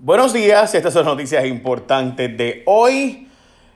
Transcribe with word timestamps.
Buenos 0.00 0.32
días, 0.32 0.76
estas 0.76 0.94
son 0.94 1.06
noticias 1.06 1.44
importantes 1.44 2.36
de 2.36 2.62
hoy, 2.66 3.26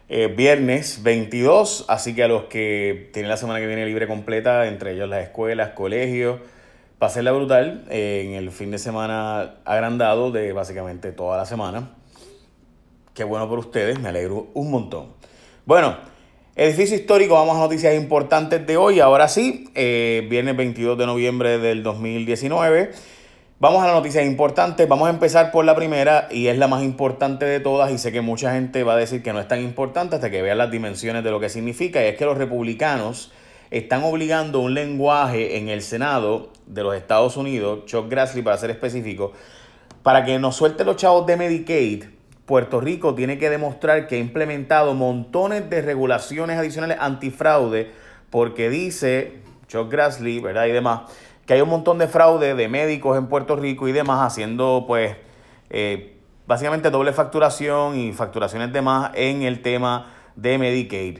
eh, 0.08 0.29
viernes 0.29 1.02
22, 1.02 1.87
así 1.88 2.14
que 2.14 2.22
a 2.22 2.29
los 2.29 2.45
que 2.45 3.10
tienen 3.12 3.29
la 3.29 3.37
semana 3.37 3.58
que 3.58 3.67
viene 3.67 3.84
libre 3.84 4.07
completa, 4.07 4.69
entre 4.69 4.93
ellos 4.93 5.08
las 5.08 5.25
escuelas, 5.25 5.71
colegios, 5.71 6.39
la 7.00 7.33
brutal 7.33 7.85
eh, 7.91 8.23
en 8.25 8.35
el 8.35 8.53
fin 8.53 8.71
de 8.71 8.79
semana 8.79 9.55
agrandado 9.64 10.30
de 10.30 10.53
básicamente 10.53 11.11
toda 11.11 11.37
la 11.37 11.45
semana. 11.45 11.90
Qué 13.14 13.25
bueno 13.25 13.48
por 13.48 13.59
ustedes, 13.59 13.98
me 13.98 14.11
alegro 14.11 14.46
un 14.54 14.70
montón. 14.70 15.09
Bueno, 15.66 15.96
edificio 16.54 16.95
histórico, 16.95 17.34
vamos 17.34 17.57
a 17.57 17.59
noticias 17.59 17.96
importantes 17.96 18.64
de 18.64 18.77
hoy, 18.77 19.00
ahora 19.00 19.27
sí, 19.27 19.70
eh, 19.75 20.25
viernes 20.30 20.57
22 20.57 20.96
de 20.96 21.07
noviembre 21.07 21.59
del 21.59 21.82
2019. 21.82 22.93
Vamos 23.62 23.80
a 23.84 23.86
las 23.86 23.94
noticias 23.94 24.26
importantes. 24.26 24.88
Vamos 24.88 25.06
a 25.06 25.12
empezar 25.12 25.52
por 25.52 25.64
la 25.64 25.76
primera 25.76 26.26
y 26.32 26.48
es 26.48 26.58
la 26.58 26.66
más 26.66 26.82
importante 26.82 27.45
de 27.45 27.60
todas 27.60 27.92
y 27.92 27.98
sé 27.98 28.10
que 28.10 28.20
mucha 28.20 28.52
gente 28.54 28.82
va 28.82 28.95
a 28.95 28.96
decir 28.96 29.23
que 29.23 29.32
no 29.32 29.38
es 29.38 29.46
tan 29.46 29.60
importante 29.60 30.16
hasta 30.16 30.32
que 30.32 30.42
vean 30.42 30.59
las 30.59 30.73
dimensiones 30.73 31.23
de 31.23 31.30
lo 31.30 31.38
que 31.38 31.48
significa 31.48 32.02
y 32.02 32.09
es 32.09 32.16
que 32.16 32.24
los 32.24 32.37
republicanos 32.37 33.30
están 33.70 34.02
obligando 34.02 34.59
un 34.59 34.74
lenguaje 34.74 35.59
en 35.59 35.68
el 35.68 35.82
Senado 35.82 36.51
de 36.66 36.82
los 36.82 36.96
Estados 36.96 37.37
Unidos, 37.37 37.84
Chuck 37.87 38.10
Grassley 38.10 38.42
para 38.42 38.56
ser 38.59 38.70
específico, 38.70 39.30
para 40.02 40.24
que 40.24 40.40
nos 40.40 40.56
suelte 40.56 40.84
los 40.84 40.96
chavos 40.96 41.24
de 41.26 41.37
Medicaid. 41.37 42.04
Puerto 42.46 42.80
Rico 42.80 43.15
tiene 43.15 43.38
que 43.38 43.48
demostrar 43.48 44.09
que 44.09 44.16
ha 44.16 44.18
implementado 44.18 44.92
montones 44.95 45.70
de 45.70 45.82
regulaciones 45.82 46.59
adicionales 46.59 46.96
antifraude 47.01 47.92
porque 48.29 48.70
dice 48.70 49.34
Chuck 49.68 49.88
Grassley, 49.88 50.40
¿verdad? 50.40 50.66
Y 50.66 50.73
demás 50.73 51.02
que 51.46 51.55
hay 51.55 51.60
un 51.60 51.69
montón 51.69 51.98
de 51.98 52.09
fraude 52.09 52.55
de 52.55 52.69
médicos 52.69 53.19
en 53.19 53.27
Puerto 53.27 53.56
Rico 53.56 53.88
y 53.88 53.92
demás 53.92 54.20
haciendo 54.20 54.84
pues 54.87 55.16
eh, 55.70 56.16
básicamente 56.46 56.91
doble 56.91 57.12
facturación 57.12 57.98
y 57.98 58.12
facturaciones 58.12 58.73
de 58.73 58.82
más 58.82 59.10
en 59.15 59.43
el 59.43 59.63
tema 59.63 60.13
de 60.37 60.59
Medicaid. 60.59 61.18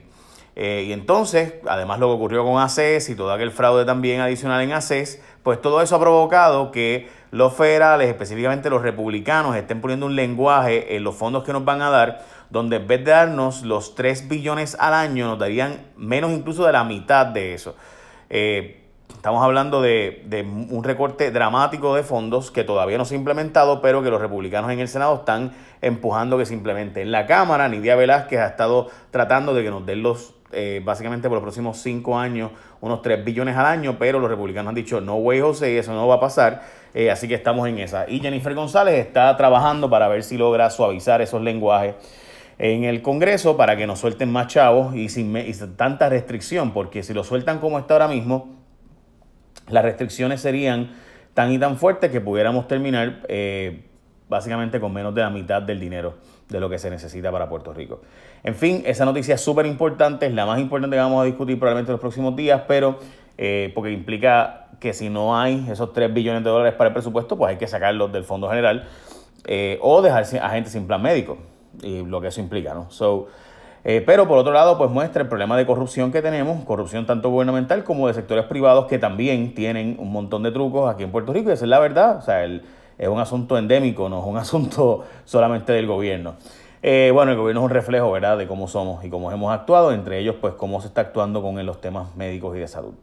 Eh, 0.55 0.85
y 0.89 0.93
entonces, 0.93 1.55
además 1.67 1.99
lo 1.99 2.09
que 2.09 2.13
ocurrió 2.13 2.45
con 2.45 2.61
ACES 2.61 3.09
y 3.09 3.15
todo 3.15 3.33
aquel 3.33 3.51
fraude 3.51 3.87
también 3.87 4.21
adicional 4.21 4.61
en 4.61 4.73
ACES, 4.73 5.23
pues 5.43 5.61
todo 5.61 5.81
eso 5.81 5.97
ha 5.97 6.01
provocado 6.01 6.71
que 6.71 7.09
los 7.31 7.55
federales, 7.55 8.09
específicamente 8.09 8.69
los 8.69 8.83
republicanos, 8.83 9.57
estén 9.57 9.81
poniendo 9.81 10.05
un 10.05 10.15
lenguaje 10.15 10.95
en 10.95 11.05
los 11.05 11.15
fondos 11.15 11.45
que 11.45 11.55
nos 11.55 11.65
van 11.65 11.81
a 11.81 11.89
dar, 11.89 12.27
donde 12.51 12.77
en 12.77 12.87
vez 12.87 13.03
de 13.03 13.13
darnos 13.13 13.63
los 13.63 13.95
3 13.95 14.29
billones 14.29 14.77
al 14.79 14.93
año, 14.93 15.27
nos 15.27 15.39
darían 15.39 15.87
menos 15.97 16.31
incluso 16.31 16.67
de 16.67 16.73
la 16.73 16.85
mitad 16.85 17.25
de 17.25 17.55
eso. 17.55 17.75
Eh, 18.29 18.82
Estamos 19.15 19.45
hablando 19.45 19.81
de, 19.81 20.45
un 20.71 20.83
recorte 20.83 21.31
dramático 21.31 21.95
de 21.95 22.03
fondos 22.03 22.51
que 22.51 22.65
todavía 22.65 22.99
no 22.99 23.05
se 23.05 23.15
ha 23.15 23.19
implementado, 23.19 23.81
pero 23.81 24.03
que 24.03 24.11
los 24.11 24.21
republicanos 24.21 24.71
en 24.73 24.81
el 24.81 24.89
Senado 24.89 25.15
están 25.15 25.53
empujando 25.81 26.39
que 26.39 26.47
se 26.47 26.55
implemente. 26.55 27.03
En 27.03 27.13
la 27.13 27.27
Cámara, 27.27 27.69
Nidia 27.69 27.95
Velázquez 27.95 28.41
ha 28.41 28.47
estado 28.47 28.89
tratando 29.11 29.55
de 29.55 29.63
que 29.63 29.71
nos 29.71 29.87
den 29.87 30.03
los, 30.03 30.35
eh, 30.51 30.81
básicamente 30.85 31.29
por 31.29 31.37
los 31.37 31.43
próximos 31.43 31.79
cinco 31.79 32.19
años, 32.19 32.51
unos 32.81 33.01
3 33.01 33.25
billones 33.25 33.57
al 33.57 33.67
año, 33.67 33.97
pero 33.97 34.19
los 34.19 34.29
republicanos 34.29 34.71
han 34.71 34.75
dicho, 34.75 35.01
no 35.01 35.15
way 35.17 35.41
José, 35.41 35.79
eso 35.79 35.93
no 35.93 36.09
va 36.09 36.17
a 36.17 36.21
pasar, 36.21 36.63
eh, 36.93 37.11
así 37.11 37.29
que 37.29 37.35
estamos 37.35 37.69
en 37.69 37.79
esa. 37.79 38.11
Y 38.11 38.19
Jennifer 38.19 38.55
González 38.55 38.99
está 38.99 39.37
trabajando 39.37 39.89
para 39.89 40.09
ver 40.09 40.25
si 40.25 40.37
logra 40.37 40.69
suavizar 40.71 41.23
esos 41.23 41.41
lenguajes 41.43 41.95
en 42.59 42.85
el 42.85 43.03
Congreso 43.03 43.57
para 43.57 43.77
que 43.77 43.87
nos 43.87 44.01
suelten 44.01 44.33
más 44.33 44.49
chavos 44.49 44.97
y 44.97 45.09
sin, 45.09 45.37
y 45.37 45.55
sin 45.55 45.77
tanta 45.77 46.09
restricción, 46.09 46.73
porque 46.73 47.05
si 47.05 47.15
lo 47.15 47.23
sueltan 47.23 47.61
como 47.61 47.79
está 47.79 47.95
ahora 47.95 48.09
mismo, 48.09 48.62
las 49.69 49.85
restricciones 49.85 50.41
serían 50.41 50.91
tan 51.35 51.53
y 51.53 51.59
tan 51.59 51.77
fuertes 51.77 52.11
que 52.11 52.21
pudiéramos 52.21 52.69
terminar 52.69 53.21
eh, 53.29 53.85
básicamente 54.29 54.81
con 54.81 54.93
menos 54.93 55.15
de 55.15 55.23
la 55.23 55.31
mitad 55.31 55.63
del 55.63 55.81
dinero 55.81 56.15
de 56.49 56.61
lo 56.61 56.69
que 56.69 56.79
se 56.79 56.91
necesita 56.91 57.33
para 57.33 57.49
Puerto 57.49 57.73
Rico. 57.73 58.03
En 58.45 58.55
fin, 58.55 58.83
esa 58.87 59.05
noticia 59.05 59.35
es 59.35 59.41
súper 59.41 59.67
importante, 59.67 60.27
es 60.27 60.35
la 60.35 60.47
más 60.47 60.59
importante 60.61 60.97
que 60.97 61.01
vamos 61.01 61.23
a 61.23 61.25
discutir 61.25 61.59
probablemente 61.59 61.91
en 61.91 61.95
los 61.95 62.01
próximos 62.01 62.37
días, 62.37 62.63
pero 62.69 62.99
eh, 63.39 63.73
porque 63.75 63.91
implica 63.91 64.67
que 64.81 64.93
si 64.93 65.09
no 65.09 65.39
hay 65.39 65.67
esos 65.71 65.93
3 65.93 66.13
billones 66.13 66.45
de 66.45 66.51
dólares 66.51 66.75
para 66.75 66.89
el 66.89 66.95
presupuesto, 66.95 67.37
pues 67.39 67.51
hay 67.51 67.57
que 67.57 67.67
sacarlos 67.67 68.13
del 68.13 68.25
Fondo 68.25 68.49
General 68.49 68.89
eh, 69.47 69.79
o 69.81 70.03
dejar 70.03 70.25
a 70.41 70.51
gente 70.51 70.71
sin 70.71 70.87
plan 70.87 71.01
médico, 71.01 71.39
y 71.83 72.05
lo 72.05 72.21
que 72.21 72.29
eso 72.29 72.41
implica, 72.41 72.75
¿no? 72.75 72.91
So, 72.91 73.29
eh, 73.85 74.03
pero 74.07 74.29
por 74.29 74.39
otro 74.39 74.53
lado, 74.53 74.79
pues 74.79 74.91
muestra 74.91 75.23
el 75.23 75.29
problema 75.29 75.57
de 75.57 75.67
corrupción 75.67 76.13
que 76.13 76.23
tenemos, 76.23 76.65
corrupción 76.65 77.05
tanto 77.05 77.31
gubernamental 77.31 77.83
como 77.83 78.07
de 78.07 78.15
sectores 78.15 78.45
privados 78.45 78.87
que 78.87 78.99
también 78.99 79.55
tienen 79.55 79.97
un 79.99 80.13
montón 80.13 80.45
de 80.45 80.53
trucos 80.53 80.93
aquí 80.93 81.03
en 81.03 81.11
Puerto 81.11 81.33
Rico 81.33 81.51
y 81.51 81.55
esa 81.55 81.65
es 81.65 81.69
la 81.69 81.81
verdad, 81.81 82.19
o 82.19 82.23
sea, 82.23 82.45
es 82.45 83.09
un 83.09 83.19
asunto 83.19 83.59
endémico, 83.59 84.09
no 84.09 84.21
es 84.21 84.27
un 84.27 84.37
asunto 84.39 85.05
solamente 85.25 85.73
del 85.73 85.87
gobierno. 85.87 86.37
Eh, 86.85 87.11
bueno, 87.13 87.33
el 87.33 87.39
gobierno 87.39 87.61
es 87.61 87.65
un 87.65 87.71
reflejo, 87.71 88.11
¿verdad?, 88.13 88.39
de 88.39 88.47
cómo 88.47 88.69
somos 88.69 89.05
y 89.05 89.11
cómo 89.11 89.31
hemos 89.33 89.53
actuado, 89.53 89.93
entre 89.93 90.19
ellos, 90.19 90.37
pues, 90.41 90.55
cómo 90.55 90.81
se 90.81 90.89
está 90.89 91.01
actuando 91.01 91.43
con 91.43 91.65
los 91.65 91.81
temas 91.81 92.15
médicos 92.17 92.57
y 92.57 92.61
de 92.61 92.69
salud. 92.69 92.95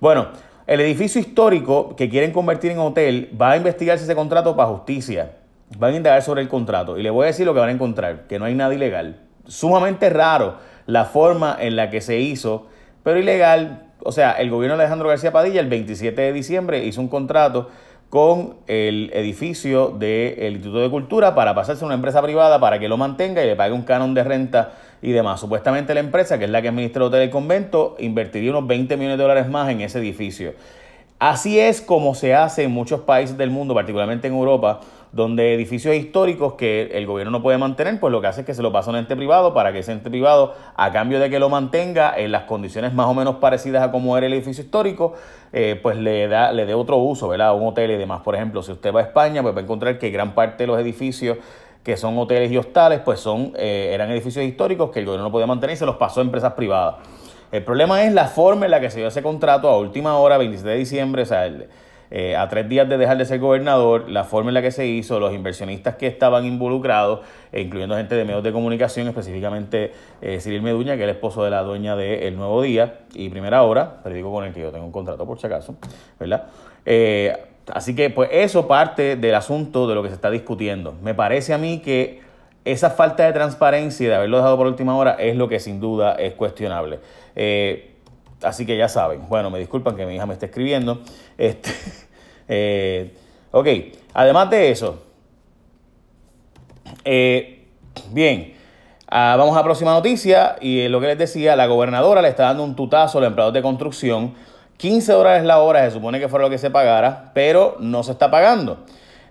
Bueno, 0.00 0.28
el 0.66 0.80
edificio 0.80 1.20
histórico 1.20 1.94
que 1.96 2.08
quieren 2.10 2.32
convertir 2.32 2.72
en 2.72 2.78
hotel 2.78 3.30
va 3.40 3.52
a 3.52 3.56
investigarse 3.56 4.04
ese 4.04 4.14
contrato 4.14 4.56
para 4.56 4.68
justicia. 4.68 5.36
Van 5.78 5.94
a 5.94 5.96
indagar 5.96 6.22
sobre 6.22 6.42
el 6.42 6.48
contrato 6.48 6.98
y 6.98 7.02
le 7.02 7.10
voy 7.10 7.24
a 7.24 7.26
decir 7.26 7.46
lo 7.46 7.54
que 7.54 7.60
van 7.60 7.68
a 7.68 7.72
encontrar, 7.72 8.26
que 8.26 8.38
no 8.38 8.44
hay 8.44 8.54
nada 8.54 8.74
ilegal 8.74 9.25
sumamente 9.46 10.10
raro 10.10 10.56
la 10.86 11.04
forma 11.04 11.56
en 11.58 11.76
la 11.76 11.90
que 11.90 12.00
se 12.00 12.18
hizo, 12.18 12.66
pero 13.02 13.18
ilegal. 13.18 13.92
O 14.02 14.12
sea, 14.12 14.32
el 14.32 14.50
gobierno 14.50 14.76
de 14.76 14.84
Alejandro 14.84 15.08
García 15.08 15.32
Padilla 15.32 15.60
el 15.60 15.68
27 15.68 16.20
de 16.20 16.32
diciembre 16.32 16.84
hizo 16.84 17.00
un 17.00 17.08
contrato 17.08 17.70
con 18.10 18.54
el 18.68 19.10
edificio 19.12 19.88
del 19.88 20.52
Instituto 20.52 20.80
de 20.80 20.90
Cultura 20.90 21.34
para 21.34 21.54
pasarse 21.54 21.82
a 21.82 21.86
una 21.86 21.96
empresa 21.96 22.22
privada 22.22 22.60
para 22.60 22.78
que 22.78 22.88
lo 22.88 22.96
mantenga 22.96 23.42
y 23.42 23.46
le 23.46 23.56
pague 23.56 23.72
un 23.72 23.82
canon 23.82 24.14
de 24.14 24.22
renta 24.22 24.74
y 25.02 25.10
demás. 25.10 25.40
Supuestamente 25.40 25.92
la 25.92 26.00
empresa, 26.00 26.38
que 26.38 26.44
es 26.44 26.50
la 26.50 26.62
que 26.62 26.68
administra 26.68 27.02
el 27.02 27.08
hotel 27.08 27.28
y 27.28 27.30
convento, 27.30 27.96
invertiría 27.98 28.50
unos 28.50 28.66
20 28.68 28.96
millones 28.96 29.18
de 29.18 29.22
dólares 29.22 29.48
más 29.48 29.68
en 29.70 29.80
ese 29.80 29.98
edificio. 29.98 30.54
Así 31.18 31.58
es 31.58 31.80
como 31.80 32.14
se 32.14 32.34
hace 32.34 32.64
en 32.64 32.72
muchos 32.72 33.00
países 33.00 33.38
del 33.38 33.50
mundo, 33.50 33.72
particularmente 33.74 34.28
en 34.28 34.34
Europa, 34.34 34.80
donde 35.12 35.54
edificios 35.54 35.96
históricos 35.96 36.54
que 36.54 36.90
el 36.92 37.06
gobierno 37.06 37.30
no 37.30 37.42
puede 37.42 37.56
mantener, 37.56 37.98
pues 37.98 38.12
lo 38.12 38.20
que 38.20 38.26
hace 38.26 38.42
es 38.42 38.46
que 38.46 38.52
se 38.52 38.62
lo 38.62 38.70
pasa 38.70 38.90
a 38.90 38.92
un 38.92 38.98
ente 38.98 39.16
privado 39.16 39.54
para 39.54 39.72
que 39.72 39.78
ese 39.78 39.92
ente 39.92 40.10
privado, 40.10 40.54
a 40.76 40.92
cambio 40.92 41.18
de 41.18 41.30
que 41.30 41.38
lo 41.38 41.48
mantenga 41.48 42.12
en 42.18 42.32
las 42.32 42.42
condiciones 42.42 42.92
más 42.92 43.06
o 43.06 43.14
menos 43.14 43.36
parecidas 43.36 43.82
a 43.82 43.90
como 43.90 44.18
era 44.18 44.26
el 44.26 44.34
edificio 44.34 44.62
histórico, 44.62 45.14
eh, 45.54 45.80
pues 45.82 45.96
le 45.96 46.28
da 46.28 46.52
le 46.52 46.66
dé 46.66 46.74
otro 46.74 46.98
uso, 46.98 47.28
¿verdad? 47.28 47.56
Un 47.56 47.66
hotel 47.66 47.92
y 47.92 47.96
demás. 47.96 48.20
Por 48.20 48.34
ejemplo, 48.34 48.62
si 48.62 48.72
usted 48.72 48.94
va 48.94 49.00
a 49.00 49.04
España, 49.04 49.40
pues 49.40 49.54
va 49.54 49.60
a 49.60 49.62
encontrar 49.62 49.98
que 49.98 50.10
gran 50.10 50.34
parte 50.34 50.64
de 50.64 50.66
los 50.66 50.78
edificios 50.78 51.38
que 51.82 51.96
son 51.96 52.18
hoteles 52.18 52.52
y 52.52 52.58
hostales, 52.58 53.00
pues 53.00 53.20
son, 53.20 53.54
eh, 53.56 53.92
eran 53.94 54.10
edificios 54.10 54.44
históricos 54.44 54.90
que 54.90 54.98
el 54.98 55.06
gobierno 55.06 55.28
no 55.28 55.32
podía 55.32 55.46
mantener 55.46 55.74
y 55.74 55.78
se 55.78 55.86
los 55.86 55.96
pasó 55.96 56.20
a 56.20 56.24
empresas 56.24 56.52
privadas. 56.52 56.96
El 57.52 57.62
problema 57.62 58.02
es 58.02 58.12
la 58.12 58.26
forma 58.26 58.64
en 58.64 58.72
la 58.72 58.80
que 58.80 58.90
se 58.90 58.98
dio 58.98 59.08
ese 59.08 59.22
contrato 59.22 59.68
a 59.68 59.78
última 59.78 60.18
hora, 60.18 60.36
27 60.36 60.68
de 60.68 60.76
diciembre, 60.76 61.22
o 61.22 61.26
sea, 61.26 61.48
eh, 62.10 62.36
a 62.36 62.48
tres 62.48 62.68
días 62.68 62.88
de 62.88 62.98
dejar 62.98 63.18
de 63.18 63.24
ser 63.24 63.38
gobernador, 63.38 64.08
la 64.08 64.24
forma 64.24 64.50
en 64.50 64.54
la 64.54 64.62
que 64.62 64.70
se 64.70 64.86
hizo, 64.86 65.20
los 65.20 65.32
inversionistas 65.32 65.96
que 65.96 66.06
estaban 66.06 66.44
involucrados, 66.44 67.20
eh, 67.52 67.60
incluyendo 67.60 67.96
gente 67.96 68.14
de 68.14 68.24
medios 68.24 68.42
de 68.42 68.52
comunicación, 68.52 69.08
específicamente 69.08 69.92
eh, 70.22 70.60
Meduña, 70.60 70.96
que 70.96 71.02
es 71.02 71.04
el 71.04 71.10
esposo 71.10 71.44
de 71.44 71.50
la 71.50 71.62
dueña 71.62 71.94
de 71.94 72.26
El 72.26 72.36
Nuevo 72.36 72.62
Día 72.62 73.00
y 73.14 73.28
Primera 73.28 73.62
Hora, 73.62 74.02
periódico 74.02 74.32
con 74.32 74.44
el 74.44 74.52
que 74.52 74.60
yo 74.60 74.72
tengo 74.72 74.84
un 74.84 74.92
contrato 74.92 75.24
por 75.24 75.38
si 75.38 75.46
acaso, 75.46 75.76
¿verdad? 76.18 76.46
así 77.72 77.96
que 77.96 78.10
pues 78.10 78.28
eso 78.32 78.68
parte 78.68 79.16
del 79.16 79.34
asunto 79.34 79.88
de 79.88 79.96
lo 79.96 80.02
que 80.02 80.08
se 80.08 80.14
está 80.14 80.30
discutiendo. 80.30 80.94
Me 81.02 81.14
parece 81.14 81.52
a 81.52 81.58
mí 81.58 81.80
que 81.80 82.20
esa 82.66 82.90
falta 82.90 83.24
de 83.24 83.32
transparencia 83.32 84.04
y 84.04 84.08
de 84.08 84.14
haberlo 84.14 84.36
dejado 84.36 84.56
por 84.58 84.66
última 84.66 84.96
hora 84.96 85.12
es 85.18 85.36
lo 85.36 85.48
que 85.48 85.60
sin 85.60 85.80
duda 85.80 86.14
es 86.16 86.34
cuestionable. 86.34 87.00
Así 88.42 88.66
que 88.66 88.76
ya 88.76 88.88
saben. 88.88 89.28
Bueno, 89.28 89.50
me 89.50 89.58
disculpan 89.58 89.96
que 89.96 90.06
mi 90.06 90.14
hija 90.14 90.26
me 90.26 90.34
esté 90.34 90.46
escribiendo. 90.46 91.00
Este, 91.38 91.70
eh, 92.48 93.14
ok, 93.50 93.66
además 94.12 94.50
de 94.50 94.70
eso, 94.70 95.02
eh, 97.04 97.66
bien, 98.10 98.54
ah, 99.08 99.36
vamos 99.38 99.54
a 99.54 99.60
la 99.60 99.64
próxima 99.64 99.92
noticia 99.92 100.56
y 100.60 100.88
lo 100.88 101.00
que 101.00 101.06
les 101.08 101.18
decía, 101.18 101.56
la 101.56 101.66
gobernadora 101.66 102.22
le 102.22 102.28
está 102.28 102.44
dando 102.44 102.64
un 102.64 102.76
tutazo 102.76 103.18
a 103.18 103.20
los 103.22 103.28
empleados 103.28 103.54
de 103.54 103.62
construcción. 103.62 104.34
15 104.76 105.12
dólares 105.12 105.44
la 105.44 105.60
hora, 105.60 105.84
se 105.86 105.92
supone 105.92 106.20
que 106.20 106.28
fuera 106.28 106.44
lo 106.44 106.50
que 106.50 106.58
se 106.58 106.70
pagara, 106.70 107.30
pero 107.32 107.76
no 107.80 108.02
se 108.02 108.12
está 108.12 108.30
pagando. 108.30 108.84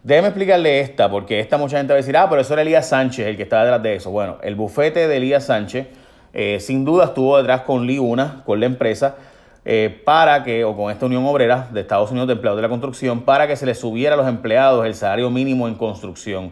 Déjeme 0.06 0.28
explicarle 0.28 0.81
esta, 0.81 1.10
porque 1.10 1.40
esta 1.40 1.57
mucha 1.57 1.78
gente 1.78 1.92
va 1.92 1.96
a 1.96 1.98
decir, 1.98 2.16
ah, 2.16 2.28
pero 2.30 2.40
eso 2.40 2.54
era 2.54 2.62
Elías 2.62 2.88
Sánchez 2.90 3.25
el 3.25 3.36
que 3.36 3.42
estaba 3.42 3.63
detrás 3.63 3.81
de 3.81 3.96
eso. 3.96 4.12
Bueno, 4.12 4.38
el 4.44 4.54
bufete 4.54 5.07
de 5.07 5.18
Elías 5.18 5.48
Sánchez 5.48 5.88
eh, 6.31 6.60
sin 6.60 6.86
duda 6.86 7.06
estuvo 7.06 7.36
detrás 7.38 7.62
con 7.62 7.88
Liuna, 7.88 8.44
con 8.46 8.60
la 8.60 8.68
empresa, 8.68 9.16
eh, 9.66 10.00
para 10.06 10.44
que, 10.44 10.63
o 10.63 10.78
con 10.78 10.92
esta 10.92 11.07
Unión 11.07 11.25
Obrera 11.25 11.69
de 11.72 11.81
Estados 11.81 12.12
Unidos 12.12 12.28
de 12.28 12.34
Empleados 12.34 12.57
de 12.60 12.62
la 12.62 12.69
Construcción, 12.69 13.22
para 13.22 13.48
que 13.48 13.56
se 13.56 13.66
les 13.66 13.80
subiera 13.80 14.13
a 14.13 14.18
los 14.18 14.28
empleados 14.28 14.86
el 14.86 14.94
salario 14.94 15.31
mínimo 15.31 15.68
en 15.68 15.74
construcción. 15.74 16.52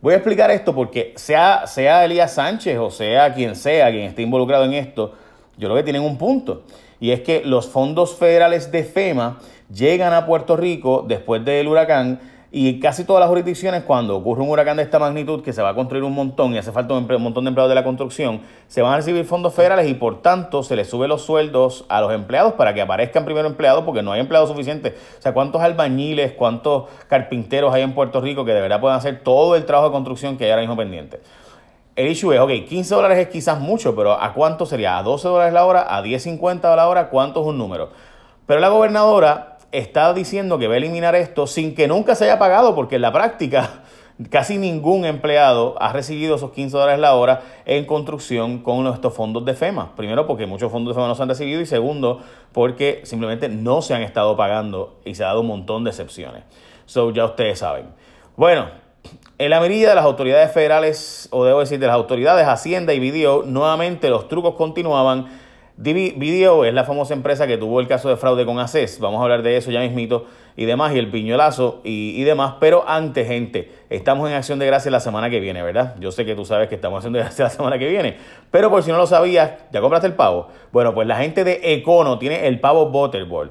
Voy 0.00 0.14
a 0.14 0.16
explicar 0.16 0.50
esto 0.50 0.74
porque 0.74 1.12
sea, 1.16 1.66
sea 1.66 2.06
Elías 2.06 2.32
Sánchez 2.32 2.78
o 2.78 2.90
sea 2.90 3.34
quien 3.34 3.54
sea 3.54 3.90
quien 3.90 4.04
esté 4.04 4.22
involucrado 4.22 4.64
en 4.64 4.72
esto, 4.72 5.12
yo 5.58 5.68
creo 5.68 5.76
que 5.76 5.82
tienen 5.82 6.00
un 6.00 6.16
punto. 6.16 6.62
Y 7.00 7.10
es 7.10 7.20
que 7.20 7.42
los 7.44 7.68
fondos 7.68 8.16
federales 8.16 8.72
de 8.72 8.82
FEMA 8.82 9.40
llegan 9.70 10.14
a 10.14 10.24
Puerto 10.24 10.56
Rico 10.56 11.04
después 11.06 11.44
del 11.44 11.68
huracán 11.68 12.32
Y 12.56 12.78
casi 12.78 13.02
todas 13.02 13.18
las 13.18 13.28
jurisdicciones, 13.28 13.82
cuando 13.82 14.16
ocurre 14.16 14.42
un 14.42 14.48
huracán 14.48 14.76
de 14.76 14.84
esta 14.84 15.00
magnitud, 15.00 15.42
que 15.42 15.52
se 15.52 15.60
va 15.60 15.70
a 15.70 15.74
construir 15.74 16.04
un 16.04 16.14
montón 16.14 16.54
y 16.54 16.58
hace 16.58 16.70
falta 16.70 16.94
un, 16.94 17.04
montón 17.20 17.42
de 17.42 17.48
empleados 17.48 17.68
de 17.68 17.74
la 17.74 17.82
construcción, 17.82 18.42
se 18.68 18.80
van 18.80 18.92
a 18.92 18.96
recibir 18.98 19.24
fondos 19.24 19.54
federales 19.54 19.88
y 19.90 19.94
por 19.94 20.22
tanto 20.22 20.62
se 20.62 20.76
les 20.76 20.88
sube 20.88 21.08
los 21.08 21.22
sueldos 21.22 21.84
a 21.88 22.00
los 22.00 22.12
empleados 22.12 22.52
para 22.52 22.72
que 22.72 22.80
aparezcan 22.80 23.24
primero 23.24 23.48
empleados 23.48 23.82
porque 23.82 24.04
no 24.04 24.12
hay 24.12 24.20
empleados 24.20 24.50
suficientes. 24.50 24.94
O 25.18 25.20
sea, 25.20 25.34
¿cuántos 25.34 25.62
albañiles, 25.62 26.30
cuántos 26.34 26.84
carpinteros 27.08 27.74
hay 27.74 27.82
en 27.82 27.92
Puerto 27.92 28.20
Rico 28.20 28.44
que 28.44 28.54
de 28.54 28.60
verdad 28.60 28.80
puedan 28.80 28.98
hacer 28.98 29.24
todo 29.24 29.56
el 29.56 29.64
trabajo 29.64 29.88
de 29.88 29.92
construcción 29.92 30.36
que 30.36 30.44
hay 30.44 30.52
ahora 30.52 30.62
mismo 30.62 30.76
pendiente? 30.76 31.22
El 31.96 32.06
issue 32.06 32.34
es, 32.34 32.38
ok, 32.38 32.68
15 32.68 32.94
dólares 32.94 33.18
es 33.18 33.28
quizás 33.30 33.58
mucho, 33.58 33.96
pero 33.96 34.12
¿a 34.12 34.32
cuánto 34.32 34.64
sería? 34.64 34.96
¿A 34.96 35.02
12 35.02 35.26
dólares 35.26 35.52
la 35.52 35.64
hora? 35.64 35.86
¿A 35.88 36.04
10.50 36.04 36.72
a 36.72 36.76
la 36.76 36.86
hora? 36.86 37.10
¿Cuánto 37.10 37.40
es 37.40 37.48
un 37.48 37.58
número? 37.58 37.90
Pero 38.46 38.60
la 38.60 38.68
gobernadora 38.68 39.53
está 39.72 40.12
diciendo 40.14 40.58
que 40.58 40.68
va 40.68 40.74
a 40.74 40.76
eliminar 40.76 41.14
esto 41.14 41.46
sin 41.46 41.74
que 41.74 41.88
nunca 41.88 42.14
se 42.14 42.24
haya 42.24 42.38
pagado, 42.38 42.74
porque 42.74 42.96
en 42.96 43.02
la 43.02 43.12
práctica 43.12 43.82
casi 44.30 44.58
ningún 44.58 45.04
empleado 45.04 45.74
ha 45.80 45.92
recibido 45.92 46.36
esos 46.36 46.52
15 46.52 46.76
dólares 46.76 47.00
la 47.00 47.14
hora 47.14 47.42
en 47.66 47.84
construcción 47.84 48.58
con 48.58 48.86
estos 48.86 49.14
fondos 49.14 49.44
de 49.44 49.54
FEMA. 49.54 49.96
Primero, 49.96 50.26
porque 50.26 50.46
muchos 50.46 50.70
fondos 50.70 50.94
de 50.94 50.94
FEMA 50.94 51.08
no 51.08 51.14
se 51.14 51.22
han 51.22 51.28
recibido 51.28 51.60
y 51.60 51.66
segundo, 51.66 52.20
porque 52.52 53.00
simplemente 53.04 53.48
no 53.48 53.82
se 53.82 53.94
han 53.94 54.02
estado 54.02 54.36
pagando 54.36 55.00
y 55.04 55.14
se 55.14 55.24
ha 55.24 55.28
dado 55.28 55.40
un 55.40 55.48
montón 55.48 55.84
de 55.84 55.90
excepciones. 55.90 56.44
So, 56.86 57.10
ya 57.10 57.24
ustedes 57.24 57.58
saben. 57.58 57.86
Bueno, 58.36 58.66
en 59.38 59.50
la 59.50 59.60
medida 59.60 59.88
de 59.88 59.94
las 59.96 60.04
autoridades 60.04 60.52
federales, 60.52 61.28
o 61.32 61.44
debo 61.44 61.60
decir 61.60 61.78
de 61.80 61.86
las 61.86 61.96
autoridades 61.96 62.46
Hacienda 62.46 62.94
y 62.94 63.00
Video, 63.00 63.42
nuevamente 63.44 64.08
los 64.08 64.28
trucos 64.28 64.54
continuaban 64.54 65.26
Video 65.76 66.64
es 66.64 66.72
la 66.72 66.84
famosa 66.84 67.14
empresa 67.14 67.48
que 67.48 67.58
tuvo 67.58 67.80
el 67.80 67.88
caso 67.88 68.08
de 68.08 68.16
fraude 68.16 68.46
con 68.46 68.60
ACES. 68.60 69.00
Vamos 69.00 69.18
a 69.18 69.24
hablar 69.24 69.42
de 69.42 69.56
eso 69.56 69.72
ya 69.72 69.80
mismito 69.80 70.24
y 70.56 70.66
demás, 70.66 70.94
y 70.94 71.00
el 71.00 71.10
piñolazo 71.10 71.80
y, 71.82 72.22
demás. 72.22 72.54
Pero 72.60 72.84
antes, 72.86 73.26
gente, 73.26 73.72
estamos 73.90 74.30
en 74.30 74.36
Acción 74.36 74.60
de 74.60 74.66
Gracias 74.66 74.92
la 74.92 75.00
semana 75.00 75.30
que 75.30 75.40
viene, 75.40 75.64
¿verdad? 75.64 75.96
Yo 75.98 76.12
sé 76.12 76.24
que 76.24 76.36
tú 76.36 76.44
sabes 76.44 76.68
que 76.68 76.76
estamos 76.76 77.00
haciendo 77.00 77.18
Gracias 77.18 77.40
la 77.40 77.50
semana 77.50 77.76
que 77.76 77.88
viene. 77.88 78.18
Pero 78.52 78.70
por 78.70 78.84
si 78.84 78.92
no 78.92 78.98
lo 78.98 79.08
sabías, 79.08 79.50
¿ya 79.72 79.80
compraste 79.80 80.06
el 80.06 80.14
pavo? 80.14 80.46
Bueno, 80.70 80.94
pues 80.94 81.08
la 81.08 81.16
gente 81.16 81.42
de 81.42 81.58
Econo 81.60 82.20
tiene 82.20 82.46
el 82.46 82.60
pavo 82.60 82.90
Butterball 82.90 83.50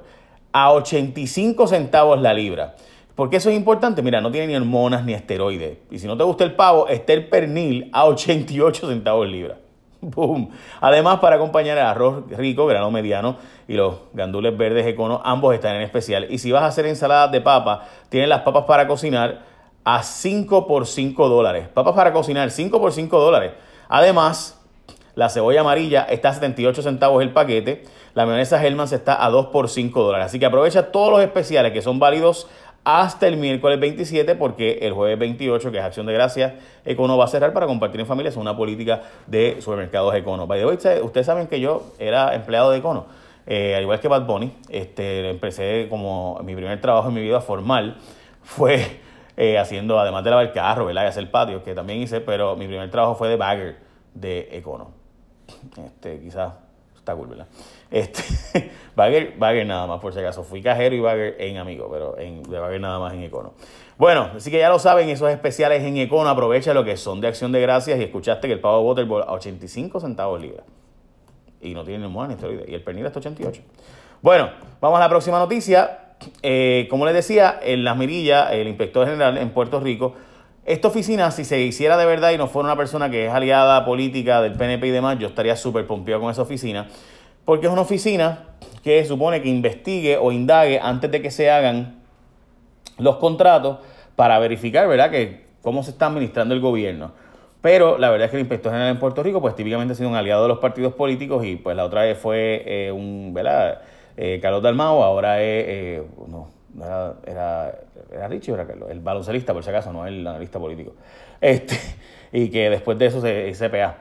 a 0.53 0.71
85 0.71 1.67
centavos 1.67 2.21
la 2.21 2.33
libra. 2.33 2.75
¿Por 3.15 3.29
qué 3.29 3.35
eso 3.35 3.49
es 3.49 3.57
importante? 3.57 4.01
Mira, 4.01 4.21
no 4.21 4.31
tiene 4.31 4.47
ni 4.47 4.55
hormonas 4.55 5.03
ni 5.03 5.13
esteroides. 5.13 5.79
Y 5.91 5.99
si 5.99 6.07
no 6.07 6.15
te 6.15 6.23
gusta 6.23 6.45
el 6.45 6.55
pavo, 6.55 6.87
está 6.87 7.11
el 7.11 7.27
pernil 7.27 7.89
a 7.91 8.05
88 8.05 8.87
centavos 8.87 9.27
libra. 9.27 9.57
Boom. 10.03 10.49
Además, 10.81 11.19
para 11.19 11.37
acompañar 11.37 11.77
el 11.77 11.85
arroz 11.85 12.25
rico, 12.29 12.65
grano 12.65 12.91
mediano 12.91 13.37
y 13.67 13.73
los 13.73 13.95
gandules 14.13 14.55
verdes 14.57 14.85
econo, 14.85 15.21
ambos 15.23 15.53
están 15.55 15.75
en 15.75 15.81
especial. 15.81 16.27
Y 16.29 16.39
si 16.39 16.51
vas 16.51 16.63
a 16.63 16.67
hacer 16.67 16.85
ensaladas 16.85 17.31
de 17.31 17.41
papa, 17.41 17.87
tienen 18.09 18.29
las 18.29 18.41
papas 18.41 18.65
para 18.65 18.87
cocinar 18.87 19.43
a 19.85 20.03
5 20.03 20.67
por 20.67 20.85
5 20.87 21.29
dólares. 21.29 21.67
Papas 21.69 21.95
para 21.95 22.11
cocinar, 22.11 22.51
5 22.51 22.79
por 22.79 22.91
5 22.91 23.19
dólares. 23.19 23.53
Además, 23.87 24.59
la 25.15 25.29
cebolla 25.29 25.61
amarilla 25.61 26.03
está 26.03 26.29
a 26.29 26.33
78 26.33 26.81
centavos 26.81 27.21
el 27.21 27.31
paquete. 27.31 27.83
La 28.13 28.25
mayonesa 28.25 28.63
Hellmann's 28.63 28.91
está 28.91 29.23
a 29.23 29.29
2 29.29 29.47
por 29.47 29.69
5 29.69 30.03
dólares. 30.03 30.27
Así 30.27 30.39
que 30.39 30.45
aprovecha 30.45 30.91
todos 30.91 31.11
los 31.11 31.21
especiales 31.21 31.71
que 31.71 31.81
son 31.81 31.99
válidos 31.99 32.47
hasta 32.83 33.27
el 33.27 33.37
miércoles 33.37 33.79
27 33.79 34.35
porque 34.35 34.79
el 34.81 34.93
jueves 34.93 35.17
28, 35.17 35.71
que 35.71 35.77
es 35.77 35.83
Acción 35.83 36.05
de 36.05 36.13
Gracias, 36.13 36.53
Econo 36.85 37.17
va 37.17 37.25
a 37.25 37.27
cerrar 37.27 37.53
para 37.53 37.65
compartir 37.65 37.99
en 37.99 38.05
familia. 38.05 38.29
Es 38.29 38.37
una 38.37 38.55
política 38.55 39.03
de 39.27 39.57
supermercados 39.61 40.13
Econo. 40.15 40.47
By 40.47 40.59
the 40.59 40.65
way, 40.65 41.01
ustedes 41.01 41.25
saben 41.25 41.47
que 41.47 41.59
yo 41.59 41.93
era 41.99 42.35
empleado 42.35 42.71
de 42.71 42.79
Econo. 42.79 43.05
Eh, 43.45 43.75
al 43.75 43.83
igual 43.83 43.99
que 43.99 44.07
Bad 44.07 44.25
Bunny, 44.25 44.53
este, 44.69 45.29
empecé 45.29 45.87
como 45.89 46.39
mi 46.43 46.55
primer 46.55 46.79
trabajo 46.79 47.09
en 47.09 47.15
mi 47.15 47.21
vida 47.21 47.41
formal 47.41 47.97
fue 48.41 48.99
eh, 49.37 49.57
haciendo, 49.57 49.99
además 49.99 50.23
de 50.23 50.29
lavar 50.29 50.45
el 50.45 50.51
carro, 50.53 50.85
¿verdad? 50.85 51.03
Y 51.03 51.07
hacer 51.07 51.29
patio, 51.29 51.63
que 51.63 51.73
también 51.73 51.99
hice, 52.01 52.21
pero 52.21 52.55
mi 52.55 52.67
primer 52.67 52.89
trabajo 52.89 53.15
fue 53.15 53.29
de 53.29 53.35
bagger 53.35 53.77
de 54.13 54.49
Econo. 54.51 54.91
Este, 55.77 56.19
quizás 56.19 56.53
está 57.03 57.15
cool. 57.15 57.45
Este, 57.91 58.71
Bagger, 58.95 59.35
Bagger 59.37 59.65
nada 59.67 59.85
más, 59.85 59.99
por 59.99 60.13
si 60.13 60.19
acaso. 60.19 60.43
Fui 60.43 60.61
cajero 60.61 60.95
y 60.95 60.99
Bagger 60.99 61.35
en 61.39 61.57
amigo, 61.57 61.89
pero 61.91 62.17
en, 62.17 62.43
de 62.43 62.59
Bagger 62.59 62.79
nada 62.79 62.99
más 62.99 63.13
en 63.13 63.23
Econo. 63.23 63.53
Bueno, 63.97 64.31
así 64.35 64.49
que 64.49 64.57
ya 64.57 64.69
lo 64.69 64.79
saben, 64.79 65.09
esos 65.09 65.29
especiales 65.29 65.83
en 65.83 65.97
Econo, 65.97 66.29
aprovecha 66.29 66.73
lo 66.73 66.83
que 66.83 66.97
son 66.97 67.21
de 67.21 67.27
acción 67.27 67.51
de 67.51 67.61
gracias 67.61 67.99
y 67.99 68.03
escuchaste 68.03 68.47
que 68.47 68.53
el 68.53 68.61
pavo 68.61 68.81
Butterball 68.83 69.23
a 69.23 69.33
85 69.33 69.99
centavos 69.99 70.41
libra. 70.41 70.63
Y 71.61 71.73
no 71.73 71.83
tiene 71.83 72.07
ni 72.07 72.33
esteroides. 72.33 72.67
Y 72.67 72.73
el 72.73 72.83
pernil 72.83 73.05
hasta 73.05 73.19
88. 73.19 73.61
Bueno, 74.21 74.49
vamos 74.81 74.97
a 74.97 75.01
la 75.01 75.09
próxima 75.09 75.39
noticia. 75.39 76.15
Eh, 76.41 76.87
como 76.89 77.05
les 77.05 77.13
decía, 77.13 77.59
en 77.61 77.83
Las 77.83 77.97
Mirillas, 77.97 78.51
el 78.51 78.67
inspector 78.67 79.05
general 79.05 79.37
en 79.37 79.49
Puerto 79.49 79.79
Rico, 79.79 80.15
esta 80.65 80.87
oficina, 80.87 81.29
si 81.31 81.45
se 81.45 81.59
hiciera 81.59 81.97
de 81.97 82.05
verdad 82.05 82.31
y 82.31 82.37
no 82.37 82.47
fuera 82.47 82.67
una 82.67 82.77
persona 82.77 83.09
que 83.09 83.25
es 83.25 83.31
aliada 83.33 83.85
política 83.85 84.41
del 84.41 84.53
PNP 84.53 84.87
y 84.87 84.91
demás, 84.91 85.19
yo 85.19 85.27
estaría 85.27 85.55
súper 85.55 85.85
pompeado 85.87 86.21
con 86.21 86.31
esa 86.31 86.41
oficina 86.41 86.87
porque 87.45 87.67
es 87.67 87.73
una 87.73 87.81
oficina 87.81 88.45
que 88.83 89.03
supone 89.05 89.41
que 89.41 89.49
investigue 89.49 90.17
o 90.17 90.31
indague 90.31 90.79
antes 90.79 91.11
de 91.11 91.21
que 91.21 91.31
se 91.31 91.49
hagan 91.49 92.01
los 92.97 93.17
contratos 93.17 93.79
para 94.15 94.39
verificar, 94.39 94.87
¿verdad?, 94.87 95.11
que 95.11 95.43
cómo 95.61 95.83
se 95.83 95.91
está 95.91 96.07
administrando 96.07 96.53
el 96.53 96.61
gobierno. 96.61 97.11
Pero 97.61 97.97
la 97.97 98.09
verdad 98.09 98.25
es 98.25 98.31
que 98.31 98.37
el 98.37 98.41
inspector 98.41 98.71
general 98.71 98.91
en 98.91 98.99
Puerto 98.99 99.23
Rico, 99.23 99.39
pues 99.41 99.55
típicamente 99.55 99.93
ha 99.93 99.95
sido 99.95 100.09
un 100.09 100.15
aliado 100.15 100.43
de 100.43 100.49
los 100.49 100.59
partidos 100.59 100.93
políticos 100.93 101.45
y 101.45 101.55
pues 101.55 101.77
la 101.77 101.85
otra 101.85 102.01
vez 102.03 102.17
fue 102.17 102.63
eh, 102.65 102.91
un, 102.91 103.33
¿verdad?, 103.33 103.81
eh, 104.17 104.39
Carlos 104.41 104.61
Dalmao, 104.61 105.03
ahora 105.03 105.41
es, 105.41 105.65
eh, 105.67 106.03
no, 106.27 106.49
era, 106.77 107.13
era, 107.25 107.79
era 108.11 108.27
Richie 108.27 108.51
o 108.51 108.55
era 108.55 108.65
Carlos, 108.65 108.89
el 108.89 108.99
baloncelista 108.99 109.53
por 109.53 109.63
si 109.63 109.69
acaso, 109.69 109.93
no 109.93 110.05
el 110.05 110.25
analista 110.25 110.59
político. 110.59 110.93
Este, 111.41 111.77
y 112.31 112.49
que 112.49 112.69
después 112.69 112.97
de 112.97 113.05
eso 113.07 113.21
se, 113.21 113.51
CPA. 113.53 113.97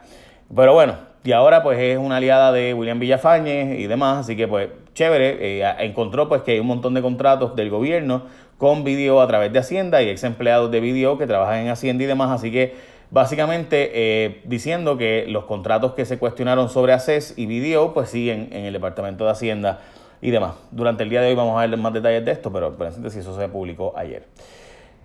Pero 0.54 0.74
bueno, 0.74 0.96
y 1.24 1.32
ahora 1.32 1.62
pues 1.62 1.78
es 1.78 1.98
una 1.98 2.16
aliada 2.16 2.52
de 2.52 2.74
William 2.74 2.98
Villafañez 2.98 3.78
y 3.78 3.86
demás, 3.86 4.18
así 4.18 4.36
que 4.36 4.48
pues 4.48 4.68
chévere, 4.94 5.60
eh, 5.60 5.74
encontró 5.80 6.28
pues 6.28 6.42
que 6.42 6.52
hay 6.52 6.60
un 6.60 6.66
montón 6.66 6.94
de 6.94 7.02
contratos 7.02 7.56
del 7.56 7.70
gobierno 7.70 8.24
con 8.58 8.84
video 8.84 9.20
a 9.20 9.26
través 9.26 9.52
de 9.52 9.58
Hacienda 9.58 10.02
y 10.02 10.08
ex 10.08 10.24
empleados 10.24 10.70
de 10.70 10.80
video 10.80 11.18
que 11.18 11.26
trabajan 11.26 11.60
en 11.60 11.68
Hacienda 11.68 12.04
y 12.04 12.06
demás, 12.06 12.30
así 12.30 12.52
que 12.52 12.74
básicamente 13.10 13.90
eh, 13.94 14.40
diciendo 14.44 14.96
que 14.96 15.26
los 15.28 15.44
contratos 15.44 15.92
que 15.92 16.04
se 16.04 16.18
cuestionaron 16.18 16.68
sobre 16.68 16.92
ACES 16.92 17.34
y 17.36 17.46
video 17.46 17.92
pues 17.92 18.10
siguen 18.10 18.48
en 18.52 18.64
el 18.64 18.72
Departamento 18.72 19.24
de 19.24 19.30
Hacienda 19.30 19.80
y 20.22 20.30
demás. 20.30 20.54
Durante 20.70 21.02
el 21.02 21.10
día 21.10 21.20
de 21.20 21.28
hoy 21.28 21.34
vamos 21.34 21.58
a 21.58 21.66
ver 21.66 21.76
más 21.76 21.92
detalles 21.92 22.24
de 22.24 22.30
esto, 22.30 22.50
pero 22.50 22.74
por 22.74 22.90
si 23.10 23.18
eso 23.18 23.36
se 23.38 23.48
publicó 23.48 23.92
ayer. 23.96 24.24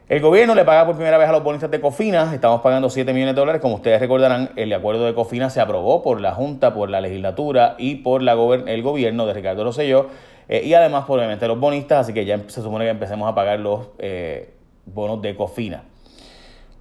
El 0.08 0.22
gobierno 0.22 0.56
le 0.56 0.64
paga 0.64 0.86
por 0.86 0.96
primera 0.96 1.18
vez 1.18 1.28
a 1.28 1.34
los 1.34 1.44
bonistas 1.44 1.70
de 1.70 1.82
Cofina, 1.82 2.34
estamos 2.34 2.62
pagando 2.62 2.90
7 2.90 3.12
millones 3.12 3.36
de 3.36 3.42
dólares, 3.42 3.62
como 3.62 3.76
ustedes 3.76 4.00
recordarán, 4.00 4.52
el 4.56 4.72
acuerdo 4.72 5.06
de 5.06 5.14
Cofina 5.14 5.50
se 5.50 5.60
aprobó 5.60 6.02
por 6.02 6.22
la 6.22 6.34
Junta, 6.34 6.74
por 6.74 6.90
la 6.90 7.02
legislatura 7.02 7.76
y 7.78 7.96
por 7.96 8.22
la 8.22 8.34
el 8.68 8.84
gobierno 8.84 9.26
de 9.26 9.34
Ricardo 9.34 9.66
Rosselló, 9.66 10.08
eh, 10.48 10.62
y 10.64 10.74
además 10.76 11.04
por 11.06 11.20
obviamente 11.20 11.46
los 11.48 11.60
bonistas, 11.60 12.02
así 12.02 12.14
que 12.14 12.24
ya 12.24 12.40
se 12.48 12.62
supone 12.62 12.86
que 12.86 12.92
empecemos 12.92 13.28
a 13.28 13.36
pagar 13.36 13.60
los 13.60 13.90
eh, 13.98 14.54
bonos 14.86 15.22
de 15.22 15.36
Cofina. 15.36 15.84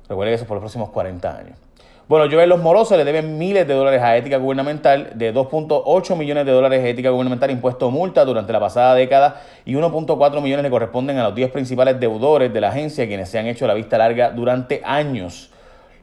Recuerden 0.09 0.31
que 0.31 0.35
eso 0.37 0.45
es 0.45 0.49
por 0.49 0.57
los 0.57 0.63
próximos 0.63 0.91
40 0.91 1.37
años. 1.37 1.66
Bueno, 2.09 2.31
Joel 2.31 2.49
Los 2.49 2.63
Morosos 2.63 2.97
le 2.97 3.05
deben 3.05 3.37
miles 3.37 3.67
de 3.67 3.75
dólares 3.75 4.01
a 4.01 4.17
ética 4.17 4.37
gubernamental, 4.37 5.11
de 5.17 5.35
2.8 5.35 6.17
millones 6.17 6.47
de 6.47 6.53
dólares 6.53 6.81
de 6.81 6.91
ética 6.91 7.11
gubernamental 7.11 7.51
impuesto 7.51 7.91
multa 7.91 8.25
durante 8.25 8.53
la 8.53 8.61
pasada 8.61 8.95
década 8.95 9.43
y 9.65 9.75
1.4 9.75 10.41
millones 10.41 10.63
le 10.63 10.71
corresponden 10.71 11.19
a 11.19 11.25
los 11.25 11.35
10 11.35 11.51
principales 11.51 11.99
deudores 11.99 12.53
de 12.53 12.61
la 12.61 12.69
agencia, 12.69 13.09
quienes 13.09 13.29
se 13.29 13.41
han 13.41 13.47
hecho 13.49 13.67
la 13.67 13.75
vista 13.75 13.99
larga 13.99 14.31
durante 14.31 14.83
años. 14.85 15.51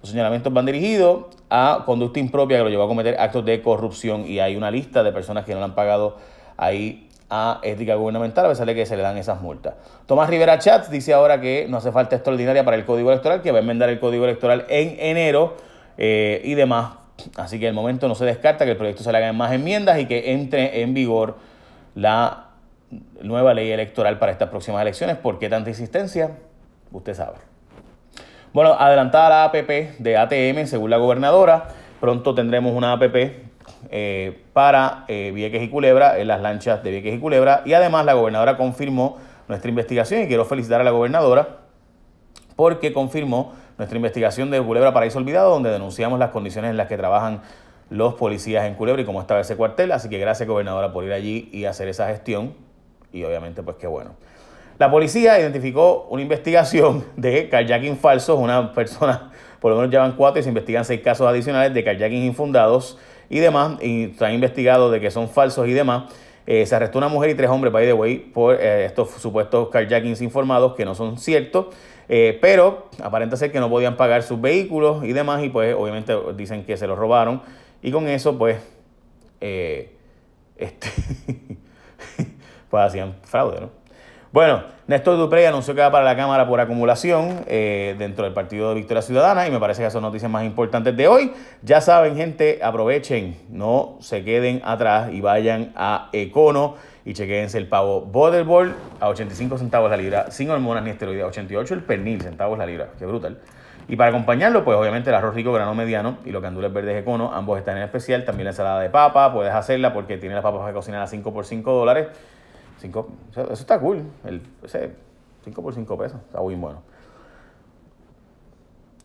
Los 0.01 0.09
señalamientos 0.09 0.51
van 0.51 0.65
dirigidos 0.65 1.27
a 1.49 1.83
conducta 1.85 2.19
impropia 2.19 2.57
que 2.57 2.63
lo 2.65 2.69
llevó 2.69 2.83
a 2.83 2.87
cometer 2.89 3.15
actos 3.17 3.45
de 3.45 3.61
corrupción 3.61 4.27
y 4.27 4.41
hay 4.41 4.57
una 4.57 4.71
lista 4.71 5.03
de 5.03 5.13
personas 5.13 5.45
que 5.45 5.53
no 5.53 5.59
le 5.59 5.65
han 5.65 5.75
pagado 5.75 6.17
ahí 6.57 7.07
a 7.29 7.61
ética 7.63 7.95
gubernamental 7.95 8.47
a 8.47 8.49
pesar 8.49 8.67
de 8.67 8.75
que 8.75 8.85
se 8.85 8.97
le 8.97 9.03
dan 9.03 9.15
esas 9.15 9.39
multas. 9.39 9.75
Tomás 10.05 10.29
Rivera 10.29 10.59
Chats 10.59 10.91
dice 10.91 11.13
ahora 11.13 11.39
que 11.39 11.65
no 11.69 11.77
hace 11.77 11.93
falta 11.93 12.17
extraordinaria 12.17 12.65
para 12.65 12.75
el 12.75 12.83
código 12.83 13.09
electoral, 13.09 13.41
que 13.41 13.53
va 13.53 13.59
a 13.59 13.61
enmendar 13.61 13.87
el 13.87 14.01
código 14.01 14.25
electoral 14.25 14.65
en 14.67 14.97
enero 14.99 15.71
eh, 15.97 16.41
y 16.43 16.55
demás. 16.55 16.95
Así 17.37 17.59
que 17.59 17.67
el 17.67 17.73
momento 17.73 18.07
no 18.07 18.15
se 18.15 18.25
descarta 18.25 18.65
que 18.65 18.71
el 18.71 18.77
proyecto 18.77 19.03
se 19.03 19.11
le 19.11 19.17
hagan 19.17 19.37
más 19.37 19.51
enmiendas 19.53 19.99
y 19.99 20.05
que 20.05 20.33
entre 20.33 20.81
en 20.81 20.93
vigor 20.93 21.37
la 21.95 22.47
nueva 23.21 23.53
ley 23.53 23.71
electoral 23.71 24.19
para 24.19 24.31
estas 24.31 24.49
próximas 24.49 24.81
elecciones. 24.81 25.17
¿Por 25.17 25.39
qué 25.39 25.49
tanta 25.49 25.69
insistencia? 25.69 26.31
Usted 26.91 27.13
sabe. 27.13 27.37
Bueno, 28.53 28.73
adelantada 28.73 29.29
la 29.29 29.43
APP 29.45 29.99
de 29.99 30.17
ATM, 30.17 30.67
según 30.67 30.89
la 30.89 30.97
gobernadora. 30.97 31.69
Pronto 31.99 32.35
tendremos 32.35 32.73
una 32.75 32.93
APP 32.93 33.15
eh, 33.89 34.43
para 34.53 35.05
eh, 35.07 35.31
Vieques 35.33 35.63
y 35.63 35.69
Culebra, 35.69 36.19
en 36.19 36.27
las 36.27 36.41
lanchas 36.41 36.83
de 36.83 36.91
Vieques 36.91 37.15
y 37.15 37.19
Culebra. 37.19 37.63
Y 37.65 37.73
además 37.73 38.05
la 38.05 38.13
gobernadora 38.13 38.57
confirmó 38.57 39.17
nuestra 39.47 39.69
investigación 39.69 40.21
y 40.21 40.27
quiero 40.27 40.45
felicitar 40.45 40.81
a 40.81 40.83
la 40.83 40.91
gobernadora 40.91 41.59
porque 42.55 42.93
confirmó 42.93 43.53
nuestra 43.77 43.95
investigación 43.95 44.51
de 44.51 44.61
Culebra 44.61 44.93
Paraíso 44.93 45.17
Olvidado, 45.19 45.49
donde 45.49 45.69
denunciamos 45.69 46.19
las 46.19 46.29
condiciones 46.29 46.71
en 46.71 46.77
las 46.77 46.87
que 46.87 46.97
trabajan 46.97 47.41
los 47.89 48.15
policías 48.15 48.65
en 48.65 48.75
Culebra 48.75 49.01
y 49.01 49.05
cómo 49.05 49.21
estaba 49.21 49.39
ese 49.41 49.55
cuartel. 49.55 49.91
Así 49.91 50.09
que 50.09 50.17
gracias, 50.17 50.47
gobernadora, 50.47 50.91
por 50.91 51.03
ir 51.03 51.13
allí 51.13 51.49
y 51.51 51.65
hacer 51.65 51.87
esa 51.87 52.07
gestión. 52.07 52.53
Y 53.11 53.23
obviamente, 53.23 53.61
pues 53.61 53.77
qué 53.77 53.87
bueno. 53.87 54.11
La 54.79 54.89
policía 54.89 55.39
identificó 55.39 56.07
una 56.09 56.21
investigación 56.21 57.05
de 57.15 57.49
carjacking 57.49 57.97
falsos. 57.97 58.39
Una 58.39 58.73
persona, 58.73 59.31
por 59.59 59.71
lo 59.71 59.77
menos 59.77 59.91
llevan 59.91 60.13
cuatro 60.13 60.39
y 60.39 60.43
se 60.43 60.49
investigan 60.49 60.83
seis 60.83 61.01
casos 61.01 61.27
adicionales 61.27 61.73
de 61.73 61.83
carjacking 61.83 62.23
infundados 62.23 62.97
y 63.29 63.39
demás. 63.39 63.81
Y 63.83 64.13
se 64.17 64.25
han 64.25 64.33
investigado 64.33 64.89
de 64.89 64.99
que 64.99 65.11
son 65.11 65.29
falsos 65.29 65.67
y 65.67 65.73
demás. 65.73 66.11
Eh, 66.45 66.65
se 66.65 66.75
arrestó 66.75 66.97
una 66.97 67.07
mujer 67.07 67.29
y 67.29 67.35
tres 67.35 67.49
hombres, 67.49 67.71
by 67.71 67.85
the 67.85 67.93
way, 67.93 68.17
por 68.17 68.55
eh, 68.55 68.85
estos 68.85 69.09
supuestos 69.11 69.69
carjackings 69.69 70.21
informados 70.21 70.75
que 70.75 70.85
no 70.85 70.95
son 70.95 71.17
ciertos. 71.17 71.67
Eh, 72.09 72.37
pero 72.41 72.89
aparenta 73.01 73.37
ser 73.37 73.51
que 73.51 73.59
no 73.59 73.69
podían 73.69 73.95
pagar 73.95 74.23
sus 74.23 74.39
vehículos 74.41 75.03
y 75.05 75.13
demás. 75.13 75.43
Y 75.43 75.49
pues 75.49 75.75
obviamente 75.75 76.13
dicen 76.35 76.65
que 76.65 76.77
se 76.77 76.87
los 76.87 76.97
robaron. 76.97 77.41
Y 77.81 77.91
con 77.91 78.07
eso, 78.07 78.37
pues, 78.37 78.57
este, 79.39 80.87
pues 82.69 82.83
hacían 82.83 83.15
fraude, 83.23 83.61
¿no? 83.61 83.82
Bueno, 84.33 84.63
Néstor 84.87 85.15
Duprey 85.15 85.45
anunció 85.45 85.75
que 85.75 85.81
va 85.81 85.91
para 85.91 86.03
la 86.03 86.15
Cámara 86.15 86.47
por 86.47 86.59
acumulación 86.59 87.41
eh, 87.45 87.95
dentro 87.99 88.25
del 88.25 88.33
Partido 88.33 88.69
de 88.69 88.73
Victoria 88.73 89.03
Ciudadana 89.03 89.47
y 89.47 89.51
me 89.51 89.59
parece 89.59 89.83
que 89.83 89.91
son 89.91 90.01
noticias 90.01 90.31
más 90.31 90.43
importantes 90.43 90.97
de 90.97 91.07
hoy. 91.07 91.31
Ya 91.61 91.81
saben, 91.81 92.15
gente, 92.15 92.59
aprovechen, 92.63 93.37
no 93.49 93.99
se 94.01 94.23
queden 94.23 94.63
atrás 94.65 95.13
y 95.13 95.21
vayan 95.21 95.71
a 95.75 96.09
Econo 96.13 96.77
y 97.05 97.13
chequense 97.13 97.59
el 97.59 97.67
pavo 97.67 98.01
Butterball 98.01 98.73
a 98.99 99.09
85 99.09 99.59
centavos 99.59 99.91
la 99.91 99.97
libra, 99.97 100.31
sin 100.31 100.49
hormonas 100.49 100.83
ni 100.83 100.89
esteroides, 100.89 101.25
88 101.25 101.75
el 101.75 101.83
pernil 101.83 102.19
centavos 102.23 102.57
la 102.57 102.65
libra, 102.65 102.89
qué 102.97 103.05
brutal. 103.05 103.37
Y 103.87 103.97
para 103.97 104.09
acompañarlo, 104.09 104.65
pues 104.65 104.75
obviamente 104.75 105.11
el 105.11 105.15
arroz 105.15 105.35
rico, 105.35 105.53
grano 105.53 105.75
mediano 105.75 106.17
y 106.25 106.31
los 106.31 106.41
candules 106.41 106.73
verdes 106.73 106.99
Econo, 106.99 107.31
ambos 107.31 107.59
están 107.59 107.77
en 107.77 107.83
especial. 107.83 108.25
También 108.25 108.45
la 108.45 108.51
ensalada 108.51 108.79
de 108.79 108.89
papa, 108.89 109.31
puedes 109.31 109.53
hacerla 109.53 109.93
porque 109.93 110.17
tiene 110.17 110.33
las 110.33 110.43
papas 110.43 110.61
para 110.61 110.73
cocinar 110.73 111.03
a 111.03 111.07
5 111.07 111.31
por 111.31 111.45
5 111.45 111.71
dólares 111.71 112.07
eso 112.83 113.53
está 113.53 113.79
cool. 113.79 114.03
El, 114.23 114.41
ese 114.63 114.95
5 115.43 115.61
por 115.61 115.73
5 115.73 115.97
pesos. 115.97 116.19
Está 116.21 116.41
muy 116.41 116.55
bueno. 116.55 116.81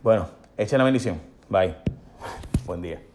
Bueno, 0.02 0.28
echen 0.56 0.78
la 0.78 0.84
bendición. 0.84 1.20
Bye. 1.48 1.76
Buen 2.66 2.82
día. 2.82 3.07